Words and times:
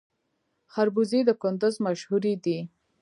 خربوزې 0.73 1.19
د 1.27 1.29
کندز 1.41 1.75
مشهورې 1.85 2.33
دي 2.43 2.59